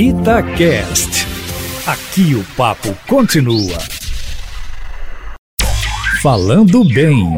Itacast. 0.00 1.26
Aqui 1.84 2.36
o 2.36 2.44
papo 2.56 2.96
continua. 3.08 3.76
Falando 6.22 6.84
bem. 6.84 7.36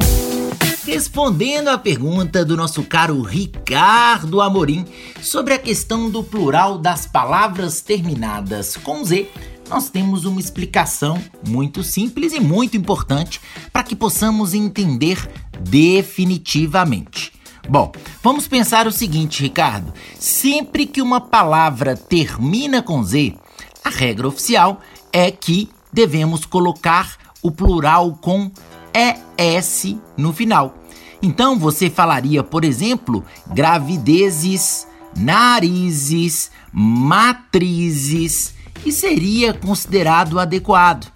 Respondendo 0.85 1.69
à 1.69 1.79
pergunta 1.79 2.45
do 2.45 2.59
nosso 2.59 2.83
caro 2.83 3.23
Ricardo 3.23 4.43
Amorim 4.43 4.85
sobre 5.23 5.55
a 5.55 5.59
questão 5.59 6.11
do 6.11 6.23
plural 6.23 6.77
das 6.77 7.07
palavras 7.07 7.81
terminadas 7.81 8.77
com 8.77 9.03
Z, 9.07 9.31
nós 9.71 9.89
temos 9.89 10.27
uma 10.27 10.39
explicação 10.39 11.19
muito 11.49 11.83
simples 11.83 12.35
e 12.35 12.41
muito 12.41 12.77
importante 12.77 13.41
para 13.73 13.85
que 13.85 13.97
possamos 13.97 14.53
entender 14.53 15.17
definitivamente. 15.61 17.33
Bom, 17.67 17.91
vamos 18.23 18.47
pensar 18.47 18.87
o 18.87 18.93
seguinte, 18.93 19.43
Ricardo. 19.43 19.93
Sempre 20.19 20.87
que 20.87 21.03
uma 21.03 21.21
palavra 21.21 21.97
termina 21.97 22.83
com 22.83 23.03
Z, 23.03 23.35
a 23.85 23.91
regra 23.91 24.29
oficial 24.29 24.81
é 25.13 25.31
que 25.31 25.69
devemos 25.93 26.45
colocar 26.45 27.17
o 27.43 27.51
plural 27.51 28.19
com 28.21 28.51
ES 28.95 29.97
no 30.17 30.33
final. 30.33 30.75
Então 31.23 31.59
você 31.59 31.91
falaria, 31.91 32.43
por 32.43 32.65
exemplo, 32.65 33.25
gravidezes, 33.47 34.87
narizes, 35.17 36.51
matrizes 36.73 38.55
e 38.85 38.93
seria 38.93 39.53
considerado 39.53 40.39
adequado. 40.39 41.11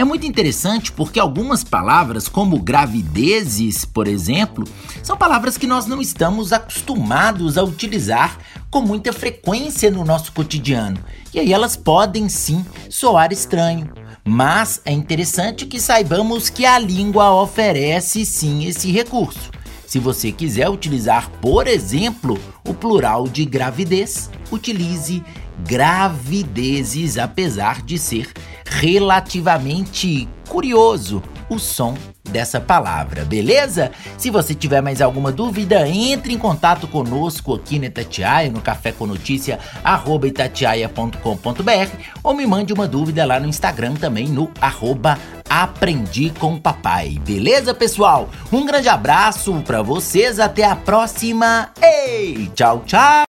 É 0.00 0.04
muito 0.04 0.26
interessante 0.26 0.90
porque 0.90 1.20
algumas 1.20 1.62
palavras, 1.62 2.26
como 2.26 2.58
gravidezes, 2.58 3.84
por 3.84 4.08
exemplo, 4.08 4.64
são 5.02 5.14
palavras 5.14 5.58
que 5.58 5.66
nós 5.66 5.84
não 5.84 6.00
estamos 6.00 6.54
acostumados 6.54 7.58
a 7.58 7.62
utilizar 7.62 8.38
com 8.70 8.80
muita 8.80 9.12
frequência 9.12 9.90
no 9.90 10.02
nosso 10.02 10.32
cotidiano. 10.32 10.98
E 11.34 11.38
aí 11.38 11.52
elas 11.52 11.76
podem 11.76 12.30
sim 12.30 12.64
soar 12.88 13.30
estranho. 13.30 13.92
Mas 14.24 14.80
é 14.86 14.90
interessante 14.90 15.66
que 15.66 15.78
saibamos 15.78 16.48
que 16.48 16.64
a 16.64 16.78
língua 16.78 17.34
oferece 17.34 18.24
sim 18.24 18.64
esse 18.64 18.90
recurso. 18.90 19.50
Se 19.86 19.98
você 19.98 20.32
quiser 20.32 20.70
utilizar, 20.70 21.28
por 21.42 21.66
exemplo, 21.66 22.40
o 22.66 22.72
plural 22.72 23.28
de 23.28 23.44
gravidez, 23.44 24.30
utilize 24.50 25.22
gravidezes, 25.66 27.18
apesar 27.18 27.82
de 27.82 27.98
ser 27.98 28.32
relativamente 28.70 30.28
curioso 30.48 31.22
o 31.48 31.58
som 31.58 31.94
dessa 32.30 32.60
palavra, 32.60 33.24
beleza? 33.24 33.90
Se 34.16 34.30
você 34.30 34.54
tiver 34.54 34.80
mais 34.80 35.02
alguma 35.02 35.32
dúvida, 35.32 35.86
entre 35.88 36.32
em 36.32 36.38
contato 36.38 36.86
conosco 36.86 37.54
aqui 37.54 37.78
na 37.78 37.86
Itatiaia, 37.86 38.50
no 38.50 38.60
Café 38.60 38.92
com 38.92 39.06
Notícia, 39.06 39.58
arroba 39.82 40.28
itatiaia.com.br 40.28 41.96
ou 42.22 42.34
me 42.34 42.46
mande 42.46 42.72
uma 42.72 42.86
dúvida 42.86 43.26
lá 43.26 43.40
no 43.40 43.48
Instagram 43.48 43.94
também, 43.94 44.28
no 44.28 44.48
arroba 44.60 45.18
Aprendi 45.48 46.32
com 46.38 46.56
Papai. 46.56 47.18
Beleza, 47.26 47.74
pessoal? 47.74 48.28
Um 48.52 48.64
grande 48.64 48.88
abraço 48.88 49.52
para 49.66 49.82
vocês, 49.82 50.38
até 50.38 50.64
a 50.64 50.76
próxima. 50.76 51.70
Ei, 51.82 52.48
tchau, 52.54 52.84
tchau! 52.86 53.24